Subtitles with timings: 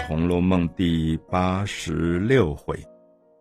[0.06, 2.76] 《红楼梦》第八十六回，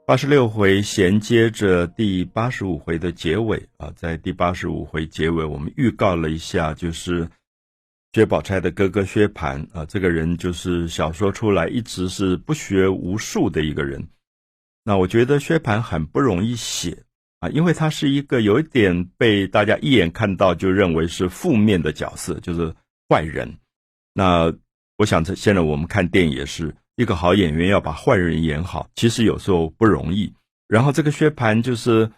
[0.05, 7.27] 八十六回衔接着第八十五回的结尾啊，在第八十五回结尾，我们预告了一下，就是
[8.13, 14.05] 薛宝钗的哥哥薛蟠啊，这个人就是小说出来一直是不学无术的一个人。
[14.83, 17.03] 那我觉得薛蟠很不容易写
[17.39, 22.75] 啊，因为他是一个有一点被大家一眼看到就认为是负面的角色，就是
[23.07, 23.57] 坏人。
[24.13, 24.53] 那
[24.99, 30.33] 我想，这现在我们看电影也是一个好演员要把坏人演好，其实有时候不容易。
[30.67, 32.11] 然后这个薛蟠就是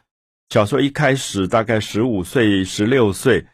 [0.49, 3.45] 小说一开始大概十五岁、十六岁，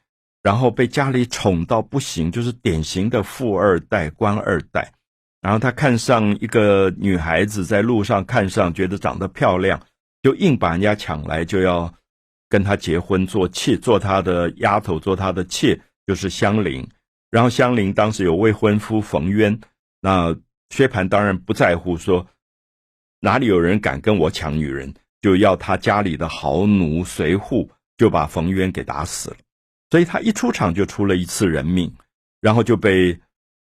[0.42, 4.94] 然后被家里宠到不行，就是典型的富二代、官二代。
[5.42, 9.82] 然后他看上一个女孩子，在路上看上，觉得长得漂亮，
[10.24, 11.94] 就硬把人家抢来，就要
[12.48, 16.88] 跟他结婚，做妾，做他的丫头，做他的妾，就是香菱。
[17.30, 19.60] 然后香菱当时有未婚夫冯渊，
[20.02, 20.36] 那
[20.70, 22.28] 薛蟠当然不在乎，说
[23.20, 27.68] 哪里有人敢跟我抢女人，就要他家里的豪奴随扈
[27.98, 29.38] 就把冯渊给打死了。
[29.90, 31.94] 所以他一出场就出了一次人命，
[32.42, 33.20] 然后就被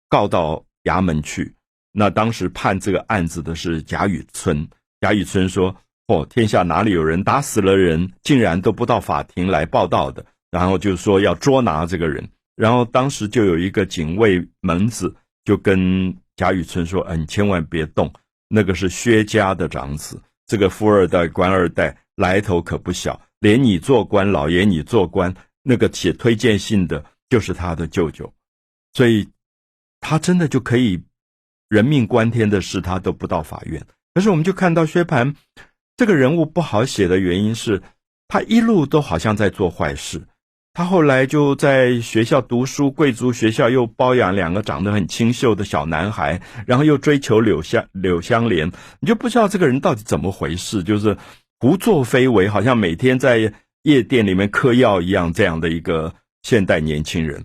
[0.09, 1.55] 告到衙门去。
[1.93, 4.69] 那当时判这个案子的是贾雨村，
[5.01, 5.75] 贾雨村说
[6.09, 12.29] ：“哦，天下哪里有人打死了人，竟然都不到法庭来报道的？”然后就说要捉拿这个人。
[12.59, 15.15] 然后当时就有一个警卫门子
[15.45, 18.13] 就跟贾雨村说：“嗯，你千万别动，
[18.49, 28.35] 那个是薛家的长子，这个富二代、官二代来头可不小，连你做官，老爷你做官，那个写推荐信的就是他的舅舅，
[28.93, 29.29] 所以
[30.01, 31.01] 他真的就可以
[31.69, 33.81] 人命关天的事，他都不到法院。
[34.15, 35.33] 可是我们就看到薛蟠
[35.97, 37.81] 这个人物不好写的原因是，
[38.27, 40.27] 他一路都好像在做坏事。”
[40.79, 51.19] 他后来就在学校读书，贵族学校又包养两个长得很清秀的小男孩，然后又追求柳香柳香莲，你就不知道这个人到底怎么回事，就是
[51.59, 53.53] 胡作非为，好像每天在
[53.83, 57.45] 夜店里面嗑药一样，这样的一个现代年轻人。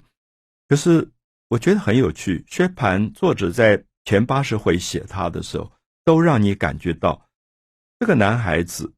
[0.68, 1.10] 可是
[1.50, 5.72] 我觉得很有趣，薛蟠作者在前八十回写他的时候，
[6.06, 7.28] 都让你感觉到
[7.98, 8.94] 这个男孩子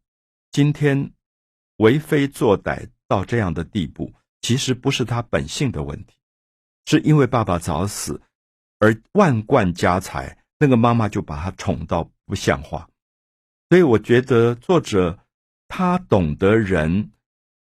[0.51, 1.11] 今天
[1.77, 4.11] 为非作歹到这样的地步。
[4.45, 6.13] 其实不是他本性的问题，
[6.85, 8.21] 是因为爸爸早死，
[8.77, 12.87] 而万贯家财，那个妈妈就把他宠到不像话。
[13.69, 15.17] 所以我觉得作者
[15.67, 17.09] 他懂得人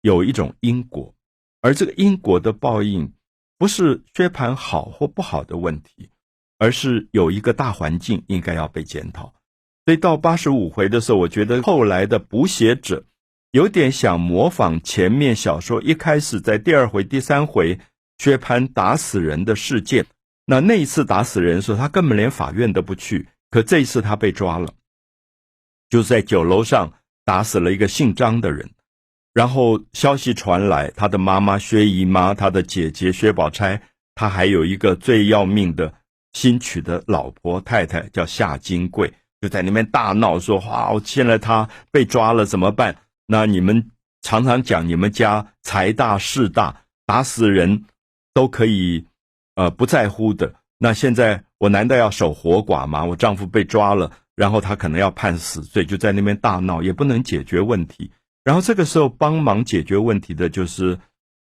[0.03, 1.15] 有一种因果，
[1.62, 3.11] 而这个因果的报应
[3.56, 6.11] 不是薛蟠好或不好的问题，
[6.59, 9.33] 而是有一个大环境应该要被检讨。
[9.87, 13.06] 所以到八十五回的时候，我觉得后来的补写者。
[13.54, 17.78] 有点想模仿前面小说一开始在第二回、第三回
[18.19, 20.04] 薛蟠打死人的事件。
[20.44, 23.28] 那那一次打死人的时候，他根本连法院都不去。
[23.53, 24.75] 可这一次他被抓了，
[25.88, 26.92] 就是在酒楼上
[27.25, 28.69] 打死了一个姓张的人。
[29.32, 33.81] 然后消息传来，他的妈妈薛姨妈、他的姐姐薛宝钗，
[34.16, 35.94] 他还有一个最要命的
[36.32, 42.97] 新娶的老婆太太叫夏金桂，就在那边大闹说：“哇，现在他被抓了，怎么办？”
[43.27, 43.91] 那你们
[44.23, 47.85] 常常讲你们家财大势大，打死人
[48.33, 49.07] 都可以，
[49.55, 50.55] 呃，不在乎的。
[50.79, 53.05] 那现在我难道要守活寡吗？
[53.05, 58.11] 我丈夫被抓了，然后他可能要判死罪，就在那边大闹，也不能解决问题。
[58.43, 60.99] 然后这个时候帮忙解决问题的就是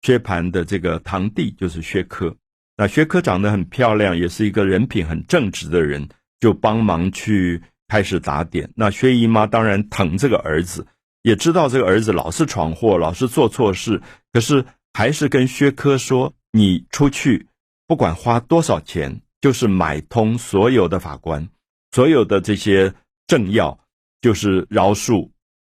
[0.02, 2.36] 薛蟠的这个堂弟，就是薛科。
[2.76, 6.08] 那薛科长得很漂亮，也是一个人品很正直的人，
[6.40, 8.72] 就帮忙去开始打点。
[8.76, 10.88] 那薛姨妈当然疼这个儿子。
[11.28, 14.02] 也知道这个儿子老是闯祸，老是做错事，
[14.32, 17.48] 可是还是跟薛科说：“你出去，
[17.86, 21.50] 不管花多少钱，就是买通所有的法官，
[21.92, 22.94] 所有的这些
[23.28, 23.78] 政要，
[24.22, 25.30] 就是饶恕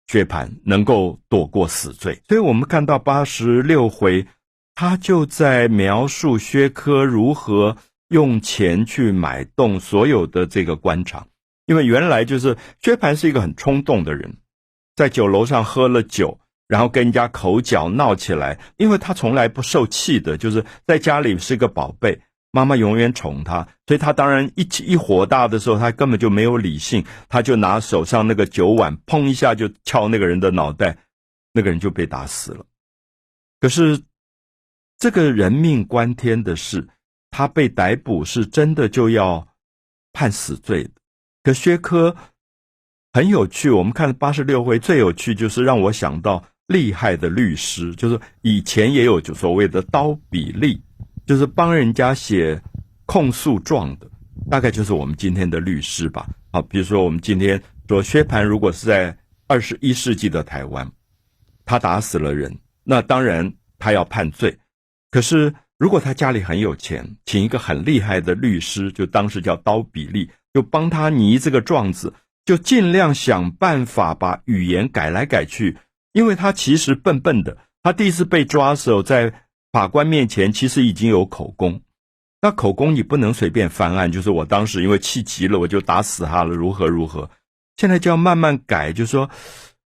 [0.07, 4.25] 薛蟠，能够躲过死罪。”所以，我们看到八十六回，
[4.73, 7.77] 他就在描述薛科如何
[8.07, 11.27] 用钱去买动所有的这个官场，
[11.67, 14.37] 因为原来就是薛蟠是一个很冲动的人。
[14.95, 18.59] 在酒楼上喝了酒，然后跟人家口角闹起来。
[18.77, 30.97] 因为他从来不受气的，就是在家里是个宝贝，妈妈永远宠他，所以他当然一一火大的时候，他根本就没有理性，他就拿手上那个酒碗，砰一下就敲那个人的脑袋，
[31.53, 32.65] 那个人就被打死了。
[33.59, 33.99] 可是
[34.99, 36.87] 这个人命关天的事，
[37.31, 39.47] 他被逮捕是真的就要
[40.11, 40.91] 判死罪的。
[41.41, 42.15] 可薛科。
[43.15, 50.81] 很有趣，我们看八十六回最有趣，就是让我想到厉害的律师，就是以前也有就所谓的刀笔吏，
[51.27, 52.59] 就是帮人家写
[53.05, 54.09] 控诉状的。
[54.49, 56.27] 大概就是我们今天的律师吧。
[56.51, 59.15] 好，比如说我们今天说薛蟠，如果是在
[59.47, 60.91] 二十一世纪的台湾，
[61.65, 64.57] 他打死了人，那当然他要判罪。
[65.11, 72.11] 可是如果他家里很有钱，请一个很厉害的律师，就当时叫刀比利，就帮他拟这个状子，
[72.45, 75.77] 就尽量想办法把语言改来改去，
[76.11, 77.57] 因为他其实笨笨的。
[77.81, 79.33] 他第一次被抓的时候，在
[79.71, 81.81] 法官面前其实已经有口供。
[82.41, 87.29] 那口供你不能随便翻案，就是我当时因为气急了，我就打死他了，如何如何。
[87.77, 89.29] 现在就要慢慢改，就说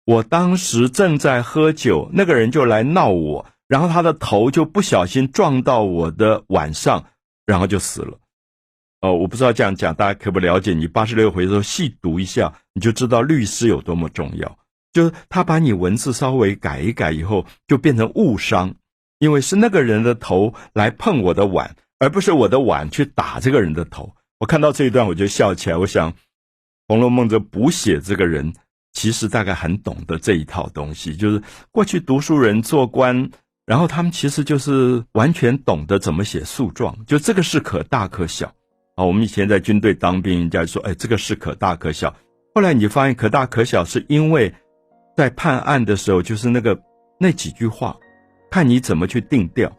[0.06, 7.06] 我当时正在喝酒，那个人就来闹我，然后他的头就不小心撞到我的碗上，
[7.46, 8.18] 然后就死了。
[9.02, 10.74] 哦，我不知道这样讲大家可不了解。
[10.74, 14.58] 你八十六回的时候细读一下，你就知道律师有多么重要。
[14.92, 18.76] 就是他把你文字稍微改一改以后，就变成误伤，
[19.20, 21.76] 因为是那个人的头来碰我的碗。
[22.02, 24.16] 而不是我的碗去打这个人的头。
[24.40, 25.76] 我看到这一段我就笑起来。
[25.76, 26.14] 我想，
[26.88, 28.54] 《红楼梦》这补写这个人，
[28.94, 31.14] 其实大概很懂得这一套东西。
[31.18, 33.32] 就是过去读书人做官，
[33.66, 37.06] 然后他们其实就是完全懂得怎么写诉状。
[37.06, 38.56] 就这个事可大可小
[39.00, 39.06] 啊。
[39.06, 42.14] 我们以前在军队当兵，人家说：“哎，这个事可大可小。”
[42.54, 44.54] 后来你发现可大可小，是因为
[45.16, 46.80] 在判案的时候，就是那个
[47.20, 47.96] 那几句话，
[48.52, 49.72] 看你怎么去定调。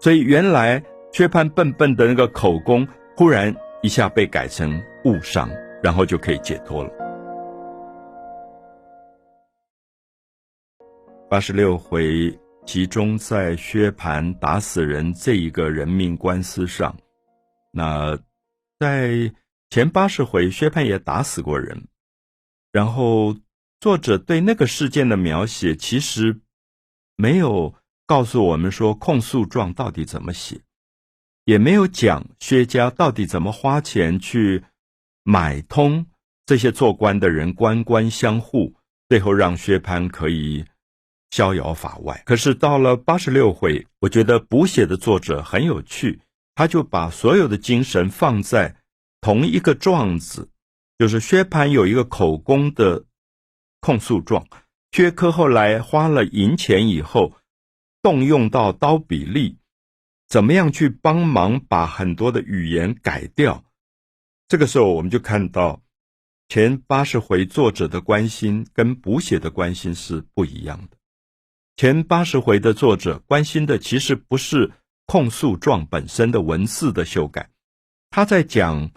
[0.00, 0.82] 所以原来。
[1.14, 5.46] 薛蟠笨笨的那个口供，忽然一下被改成误伤，
[5.82, 6.90] 然后就可以解脱了。
[11.28, 12.34] 八十六回
[12.64, 16.96] 集中在薛蟠打死人这一个人命官司上。
[17.70, 18.18] 那
[18.82, 19.32] 在
[19.70, 21.86] 前八十回，薛蟠也打死过人，
[22.72, 23.36] 然后
[23.78, 26.40] 作者对那个事件的描写，其实
[27.14, 27.72] 没有
[28.08, 30.62] 告诉我们说控诉状到底怎么写。
[31.44, 34.64] 也没有讲薛家到底怎么花钱去
[35.22, 36.04] 买通
[36.44, 38.74] 这些做官的人，官官相护，
[39.08, 40.64] 最后让薛蟠可以
[41.30, 42.20] 逍遥法外。
[42.26, 46.20] 可是到了八十六回，我觉得补写的作者很有趣，
[46.54, 48.76] 他就把所有的精神放在
[49.20, 50.50] 同一个状子，
[50.98, 53.04] 就是薛蟠有一个口供的
[53.80, 54.46] 控诉状，
[54.90, 57.34] 薛科后来花了银钱以后，
[58.02, 59.58] 动用到刀比利。
[60.28, 63.64] 怎么样去帮忙把很多的语言改掉？
[64.48, 65.82] 这个时候，我们就看到
[66.48, 70.96] 前八十回作者的关心跟补写的关心是不一样的。
[71.76, 74.72] 前八十回的作者关心的其实不是
[75.06, 77.50] 控诉状本身的文字的修改，
[78.10, 78.90] 他在讲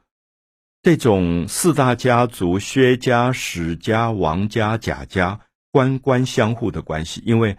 [0.81, 5.39] 这种四大家族薛家、史家、王家、贾家
[5.71, 7.57] 官官相护的关系，因为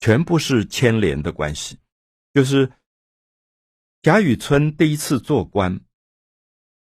[0.00, 1.78] 全部是牵连的关系，
[2.32, 2.72] 就是。
[4.02, 5.80] 贾雨村第一次做官，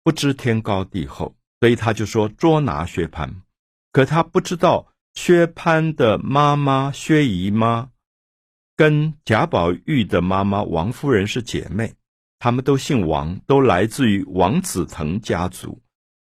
[0.03, 3.33] 不知天高地厚，所以他就说捉拿薛蟠。
[3.93, 7.93] 可他不知道薛蟠的妈妈薛姨妈
[8.77, 11.95] 跟贾宝玉的妈妈王夫人是姐妹，
[12.39, 15.81] 他们都姓王，都来自于王子腾家族，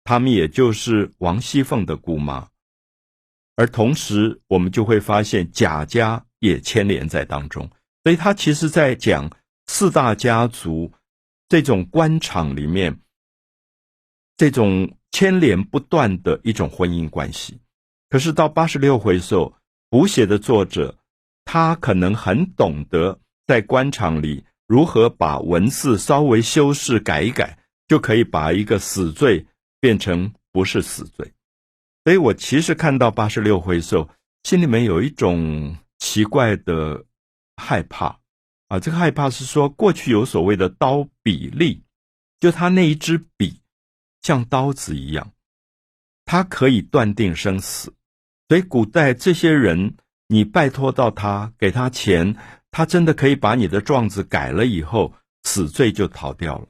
[0.04, 2.50] 他们也就是王熙凤的姑妈。
[3.56, 7.70] 而同时，我们就会发现贾家也牵连在当中，
[8.04, 9.32] 所以他其实在讲。
[9.66, 10.92] 四大家族
[11.48, 13.00] 这种官场里面，
[14.36, 17.62] 这种牵连不断的一种婚姻关系。
[18.10, 19.54] 可是到八十六回的时候，
[19.90, 21.00] 补写的作者
[21.46, 27.58] 他可能很懂得在官场里如何把文字稍微修饰改一改，
[27.88, 29.46] 就可以把一个死罪
[29.80, 31.34] 变成不是死罪。
[32.04, 34.10] 所以我其实看到八十六回的时候，
[34.44, 37.06] 心里面有一种奇怪的
[37.56, 38.20] 害怕。
[38.70, 41.84] 啊，这个害怕是说，过去有所谓的刀比例，
[42.40, 43.62] 就他那一支笔
[44.22, 45.32] 像刀子一样，
[46.26, 47.94] 它可以断定生死。
[48.48, 49.96] 所以古代这些人，
[50.28, 52.36] 你拜托到他，给他钱，
[52.72, 55.14] 他真的可以把你的状子改了以后，
[55.44, 56.68] 死罪就逃掉了。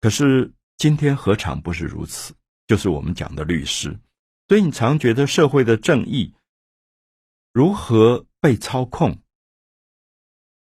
[0.00, 2.32] 可是今天何尝不是如此？
[2.66, 3.98] 就是我们讲的律师，
[4.48, 6.32] 所以你常觉得社会的正义
[7.52, 9.18] 如何被操控？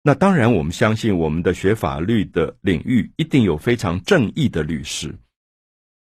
[0.02, 5.16] 那当然，我们相信我们的学法律的领域一定有非常正义的律师。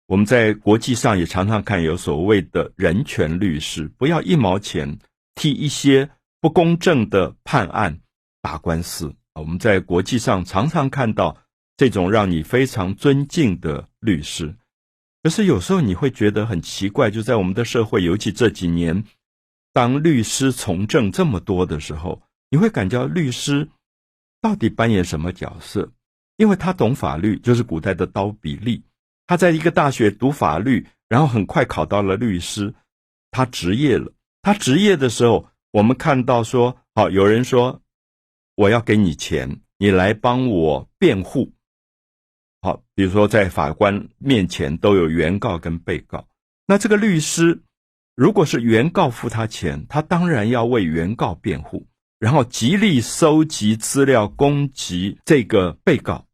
[0.07, 4.97] 我们在国际上也常常看有所谓的人权律师，不要一毛钱
[5.39, 6.09] 替一些
[6.41, 8.01] 不公正的判案
[8.41, 9.39] 打官司啊。
[9.39, 11.37] 我们在国际上常常看到
[11.77, 14.53] 这种让你非常尊敬的律师。
[15.23, 19.01] 可是有时候你会觉得很奇怪，就在我们的社会，尤其这几年，
[19.71, 23.69] 当律师从政这么多的时候，你会感觉律师。
[24.41, 25.89] 到底扮演什么角色？
[26.37, 28.81] 因为他懂法律，就是古代的刀比利，
[29.27, 32.73] 他在一个大学读法律，然后很快考到了律师，
[33.31, 34.09] 他职业了。
[34.41, 37.81] 他职业的时候，我们看到说，好，有人说
[38.55, 41.53] 我要给你钱，你来帮我辩护。
[42.61, 46.27] 好，比如说在法官面前都有原告跟被告，
[46.65, 47.61] 那这个律师
[48.15, 51.85] 如果是原告付他钱，他当然要为原告辩护，
[52.17, 56.25] 然后极力收集资料攻击这个被告。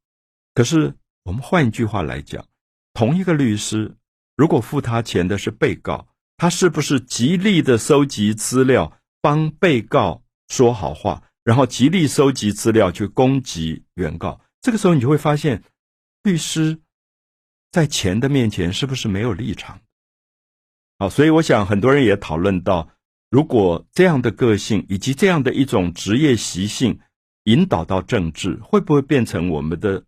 [0.54, 0.94] 可是
[1.24, 2.46] 我们换一句话来讲，
[2.94, 3.96] 同一个律师
[4.36, 6.08] 如果付他钱的是被告。
[6.38, 14.42] 他是不是极力的收集资料，帮被告说好话，然后极力收集资料去攻击原告？
[14.62, 15.64] 这个时候，你就会发现，
[16.24, 16.80] 律师
[17.72, 19.80] 在钱的面前是不是没有立场？
[21.00, 22.90] 好，所以我想很多人也讨论到，
[23.30, 27.00] 如果这样的个性以及这样的一种职业习性
[27.44, 30.04] 引导到政治，会不会变成我们的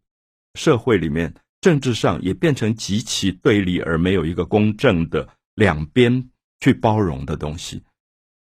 [0.55, 5.27] 社会里面政治上也变成极其对立而没有一个公正的？
[5.57, 7.81] 两边去包容的东西，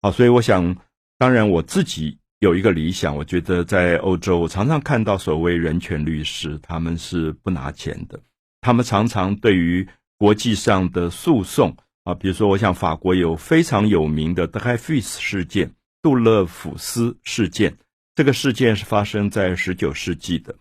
[0.02, 0.76] 好，所以我想，
[1.18, 8.20] 当然我自己有一个理想，我觉得在欧洲，我常常看到所谓人权律师，他们是不拿钱的，
[8.60, 17.78] 他们常常对于国际上的诉讼啊，比如说，我想法国有非常有名的德海菲斯事件、杜勒福斯事件，
[18.14, 20.54] 这个事件是发生在十九世纪的，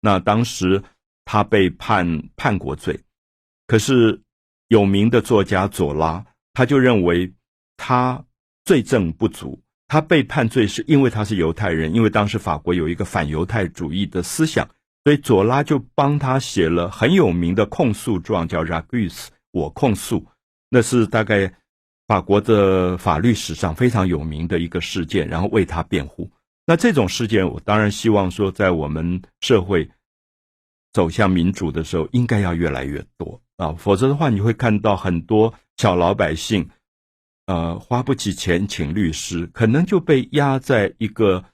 [0.00, 0.82] 那当时
[1.24, 2.98] 他被判叛国罪，
[3.68, 4.20] 可是。
[4.70, 6.24] 有名的作家左拉，
[6.54, 7.32] 他就认为
[7.76, 8.24] 他
[8.64, 14.64] 罪证不足，他被判罪是因为他是犹太人，因为当时法国有一个反犹太主义的思想，
[15.02, 19.12] 所以左拉就帮他写了很有名的控诉状，叫《Ragus》，
[19.50, 20.24] 我控诉，
[20.68, 21.52] 那是大概
[22.06, 26.30] 法国的法律史上非常有名的一个事件，然后为他辩护。
[26.64, 29.90] 那这种事件，我当然希望说，在我们社会
[30.92, 33.42] 走向民主的时候，应该要越来越多。
[33.60, 36.66] 啊，否则的话，你会看到很多小老百姓，
[37.44, 41.44] 呃，花不起钱请律师，可能就被压在一个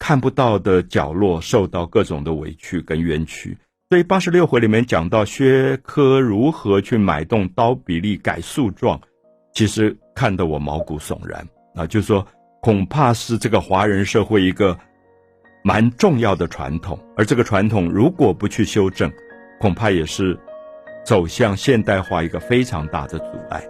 [0.00, 3.56] 看不到的角落，受到各种的委屈跟冤屈。
[3.88, 9.00] 所以八十六回里面讲到薛科如何去买动刀比利改诉状，
[9.54, 12.26] 其实看得我毛骨悚然啊，就是说，
[12.62, 14.76] 恐怕是这个华人社会一个
[15.62, 19.08] 蛮重要的传统，而这个传统如果不去修正，
[19.60, 20.36] 恐怕也是。
[21.04, 23.60] 走向现代化一个非常大的阻碍。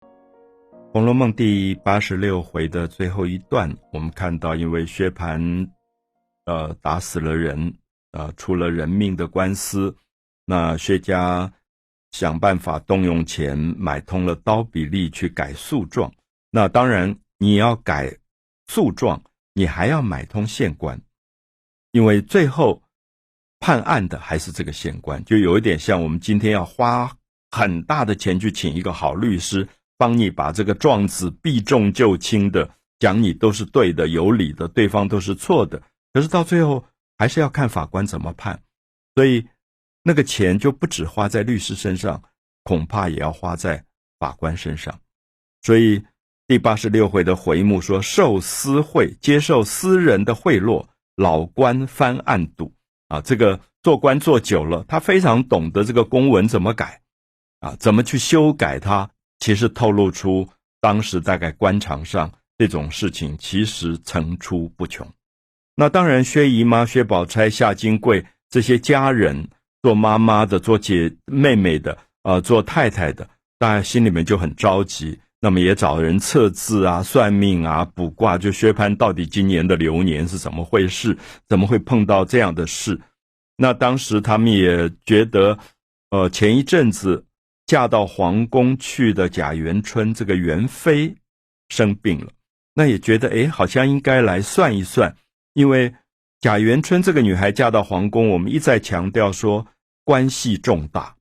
[0.92, 5.68] 《红楼梦》第八十六回的最后一段，我们看到，因为薛蟠，
[6.46, 7.72] 呃，打死了人，
[8.10, 9.94] 呃，出了人命的官司，
[10.44, 11.52] 那薛家
[12.10, 16.12] 想办法动用钱买通了刀比利去改诉状。
[16.50, 18.12] 那当然，你要改
[18.66, 19.22] 诉状，
[19.54, 21.00] 你还要买通县官，
[21.92, 22.82] 因为最后。
[23.60, 27.14] 判案的还是这个县官，就有一点像我们今天要花
[27.50, 35.82] 很大的钱去请一个好律师，帮你把这个状子避重就轻的讲你都是对的、有理的，对方都是错的。
[36.12, 36.84] 可是到最后
[37.18, 38.62] 还是要看法官怎么判，
[39.14, 39.46] 所以
[40.02, 42.22] 那个钱就不止花在律师身上，
[42.64, 43.84] 恐怕也要花在
[44.18, 44.98] 法官身上。
[45.62, 46.02] 所以
[46.48, 52.74] 第八十六回的回目说：“受私贿，接受私人的贿赂，老官翻案赌。”
[53.10, 57.00] 啊，这个做官做久了，他非常懂得这个公文怎么改，
[57.58, 59.10] 啊，怎么去修改它。
[59.40, 60.48] 其实透露出
[60.80, 65.06] 当时大概官场上这种事情其实层出不穷。
[65.74, 69.48] 那当然，薛姨妈、薛宝钗、夏金桂这些家人，
[69.82, 75.18] 做妈妈的、做姐妹妹的、呃，做太太的，大家心里面就很着急。
[75.42, 81.16] 那么也找人测字啊、算命啊、卜卦，就薛蟠到底今年的流年是怎么回事？
[81.48, 83.00] 怎么会碰到这样的事？
[83.56, 85.58] 那当时他们也觉得，
[86.10, 87.24] 呃，前一阵子
[87.64, 91.16] 嫁到皇宫去的贾元春这个元妃
[91.70, 92.30] 生病了，
[92.74, 95.16] 那也觉得哎，好像应该来算一算，
[95.54, 95.94] 因为
[96.42, 99.66] 贾元春这个女孩嫁到皇宫，我们一再强调说
[100.04, 101.16] 关系重大，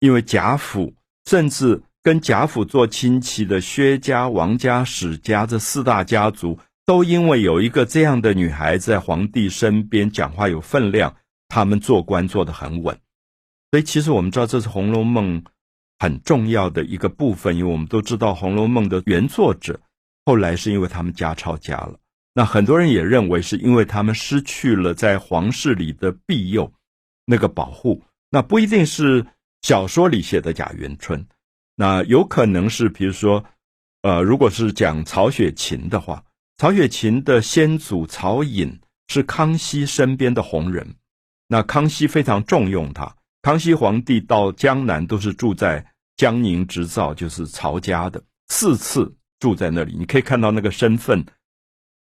[0.00, 0.92] 因为贾府
[1.24, 1.82] 甚至。
[2.04, 11.16] 跟贾府做亲戚的薛家、王家、史家这四大家族，都因为有一个这样的女孩在皇帝身边讲话有分量，
[11.48, 12.94] 他们做官做得很稳。
[13.70, 15.40] 所以，其实我们知道这是《红楼梦》
[15.98, 19.80] 很重要的一个部分，因为我们都知道《红楼梦》的原作者
[20.26, 21.98] 后来是因为他们家抄家了。
[22.34, 26.70] 那很多人也认为是因为他们失去了在皇室里的庇佑
[27.24, 28.02] 那个保护。
[28.28, 29.24] 那不一定是
[29.62, 31.26] 小说里写的贾元春。
[31.76, 33.44] 那有可能是，比如说，
[34.02, 36.24] 呃，如果是讲曹雪芹的话，
[36.56, 40.94] 曹雪芹的先祖曹寅是康熙身边的红人，
[41.48, 43.16] 那康熙非常重用他。
[43.42, 45.84] 康熙皇帝到江南都是住在
[46.16, 49.96] 江宁织造，就是曹家的，四次住在那里。
[49.98, 51.26] 你可以看到那个身份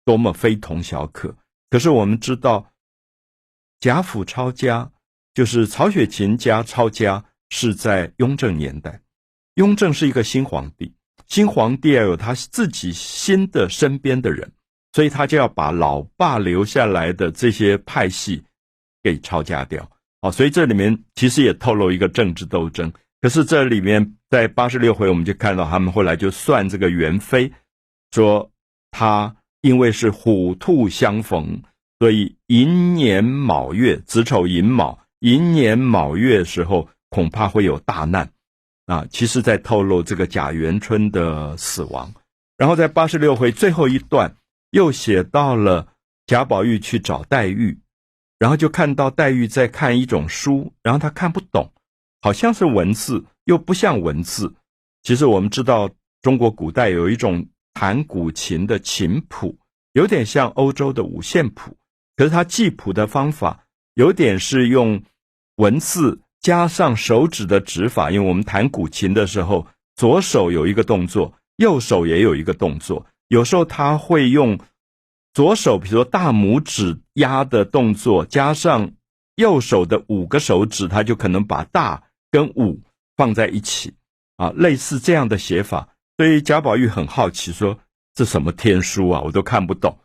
[0.05, 1.35] 多么非同小可。
[1.71, 2.71] 可是我们知道，
[3.81, 4.93] 贾府抄家
[5.33, 9.01] 就是曹雪芹家抄家是在雍正年代。
[9.55, 10.95] 雍正是一个新皇帝，
[11.27, 14.53] 新皇帝要有他自己新的身边的人，
[14.93, 18.45] 所以他就要把老爸留下来的这些派系
[19.03, 19.91] 给抄家掉。
[20.23, 22.93] 好，所以这里面其实也透露一个政治斗争。
[23.21, 27.53] 可是这里面在八十六回，我们就看到他们后来就算这个元妃，
[28.11, 28.51] 说
[28.91, 31.63] 他因为是虎兔相逢，
[31.99, 38.33] 所以寅年卯月子丑寅卯，寅年卯月时候恐怕会有大难。
[38.93, 42.13] 啊，其实在透露这个贾元春的死亡，
[42.59, 44.37] 然后在八十六回最后一段
[44.73, 45.89] 又写到了
[46.27, 47.79] 贾宝玉去找黛玉，
[48.39, 51.73] 然后就看到黛玉在看一种书，然后她看不懂，
[52.21, 54.53] 好像是文字，又不像文字。
[55.03, 55.89] 其实我们知道，
[56.21, 59.57] 中国古代有一种弹古琴的琴谱，
[59.95, 61.75] 有点像欧洲的五线谱，
[62.15, 65.03] 可是它记谱的方法有点是用
[65.57, 66.21] 文字。
[66.43, 73.07] 加上手指的指法，因为我们弹古琴的时候，左手有一个动作，右手也有一个动作。
[73.29, 74.59] 有时候他会用
[75.33, 78.91] 左手，比如说大拇指压的动作，加上
[79.37, 82.81] 右手的五个手指，他就可能把大跟五
[83.17, 83.95] 放在一起，
[84.37, 85.89] 啊，类似这样的写法。
[86.17, 87.79] 所以贾宝玉很好奇，说
[88.15, 89.97] 这什么天书啊，我都看不懂。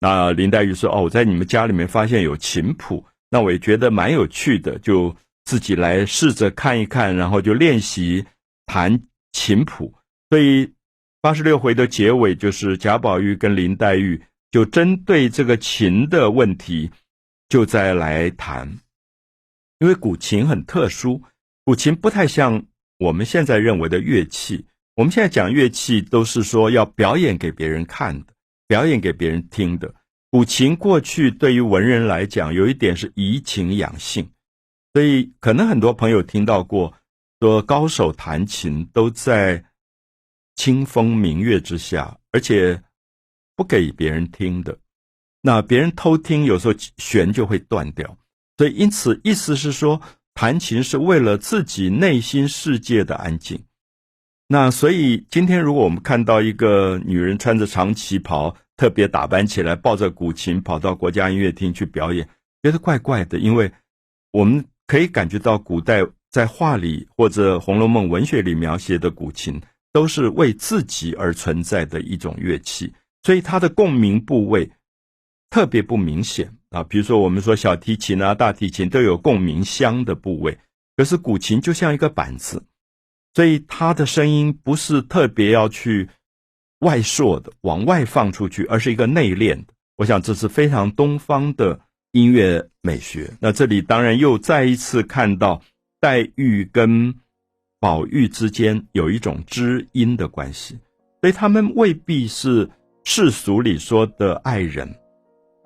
[0.00, 5.16] 那林黛玉说：“哦，我在你们家里面发现有琴谱，那我也觉得蛮有趣的，就。”
[5.48, 8.22] 自己来试着看一看，然后就练习
[8.66, 9.00] 弹
[9.32, 9.94] 琴谱。
[10.28, 10.74] 所以
[11.22, 16.90] 八十六回的结尾就是贾宝玉跟林黛玉就针对这个琴的问题，
[17.48, 18.78] 就再来谈。
[19.78, 21.22] 因为古琴很特殊，
[21.64, 22.62] 古琴不太像
[22.98, 24.66] 我们现在认为的乐器。
[24.96, 28.34] 我们现在讲乐器都是说要表演给别人看的，
[28.66, 29.94] 表演给别人听的。
[30.30, 34.28] 古琴过去对于文人来讲，有一点是怡情养性。
[34.94, 36.92] 所以，可能很多朋友听到过，
[37.40, 39.62] 说高手弹琴都在
[40.56, 42.82] 清风明月之下，而且
[43.54, 44.76] 不给别人听的。
[45.42, 48.16] 那别人偷听，有时候弦就会断掉。
[48.56, 50.00] 所以，因此意思是说，
[50.34, 53.62] 弹琴是为了自己内心世界的安静。
[54.48, 62.28] 那所以，今天如果我们看到一个女人穿着长旗袍，特别打扮起来，抱着古琴跑到国家音乐厅去表演，
[62.62, 63.70] 觉得怪怪的，因为
[64.32, 64.64] 我们。
[64.88, 69.60] 可以感觉到，古代在画里或者《红楼梦》文学里描写的古琴，
[69.92, 74.72] 都是为自己而存在的一种乐器，所以它的共鸣部位
[75.50, 76.82] 特别不明显啊。
[76.84, 80.58] 比如说，我们说小提琴啊、大提琴都有共鸣箱的部位，
[80.96, 82.64] 可是古琴就像一个板子，
[83.34, 86.08] 所以它的声音不是特别要去
[86.78, 89.74] 外烁的、往外放出去，而是一个内敛的。
[89.96, 91.80] 我想这是非常东方的。
[92.12, 95.60] 音乐美学，那这里当然又再一次看到
[96.00, 97.14] 黛玉跟
[97.80, 100.78] 宝玉之间有一种知音的关系，
[101.20, 102.68] 所以他们未必是
[103.04, 104.92] 世俗里说的爱人，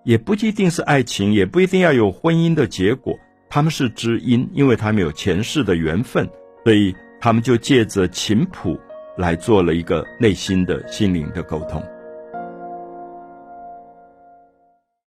[0.05, 6.29] 也不一定是爱情，也不一定要有婚姻的结果，他们是知音，因为他们有前世的缘分，
[6.65, 8.79] 所以他们就借着琴谱
[9.17, 11.83] 来做了一个内心的心灵的沟通。